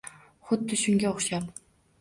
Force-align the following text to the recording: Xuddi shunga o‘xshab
Xuddi 0.51 0.79
shunga 0.85 1.13
o‘xshab 1.13 1.49